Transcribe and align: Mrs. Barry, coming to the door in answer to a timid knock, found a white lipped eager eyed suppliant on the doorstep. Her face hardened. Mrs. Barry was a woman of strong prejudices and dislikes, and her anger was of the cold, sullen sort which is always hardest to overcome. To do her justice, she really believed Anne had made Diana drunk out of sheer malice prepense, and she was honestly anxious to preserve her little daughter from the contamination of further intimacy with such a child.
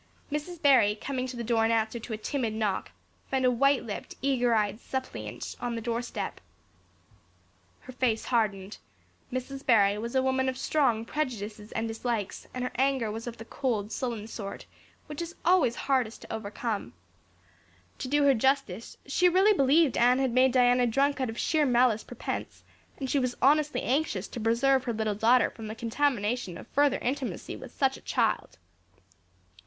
Mrs. 0.31 0.59
Barry, 0.59 0.95
coming 0.95 1.27
to 1.27 1.37
the 1.37 1.43
door 1.43 1.63
in 1.63 1.69
answer 1.69 1.99
to 1.99 2.11
a 2.13 2.17
timid 2.17 2.53
knock, 2.55 2.89
found 3.29 3.45
a 3.45 3.51
white 3.51 3.83
lipped 3.83 4.15
eager 4.23 4.55
eyed 4.55 4.79
suppliant 4.79 5.55
on 5.61 5.75
the 5.75 5.79
doorstep. 5.81 6.41
Her 7.81 7.93
face 7.93 8.25
hardened. 8.25 8.79
Mrs. 9.31 9.63
Barry 9.63 9.99
was 9.99 10.15
a 10.15 10.23
woman 10.23 10.49
of 10.49 10.57
strong 10.57 11.05
prejudices 11.05 11.71
and 11.73 11.87
dislikes, 11.87 12.47
and 12.51 12.63
her 12.63 12.71
anger 12.77 13.11
was 13.11 13.27
of 13.27 13.37
the 13.37 13.45
cold, 13.45 13.91
sullen 13.91 14.25
sort 14.25 14.65
which 15.05 15.21
is 15.21 15.35
always 15.45 15.75
hardest 15.75 16.23
to 16.23 16.33
overcome. 16.33 16.93
To 17.99 18.07
do 18.07 18.23
her 18.23 18.33
justice, 18.33 18.97
she 19.05 19.29
really 19.29 19.53
believed 19.53 19.97
Anne 19.99 20.17
had 20.17 20.33
made 20.33 20.51
Diana 20.53 20.87
drunk 20.87 21.21
out 21.21 21.29
of 21.29 21.37
sheer 21.37 21.63
malice 21.67 22.03
prepense, 22.03 22.63
and 22.97 23.07
she 23.07 23.19
was 23.19 23.37
honestly 23.39 23.83
anxious 23.83 24.27
to 24.29 24.39
preserve 24.39 24.85
her 24.85 24.93
little 24.93 25.13
daughter 25.13 25.51
from 25.51 25.67
the 25.67 25.75
contamination 25.75 26.57
of 26.57 26.65
further 26.69 26.97
intimacy 27.03 27.55
with 27.55 27.71
such 27.71 27.97
a 27.97 28.01
child. 28.01 28.57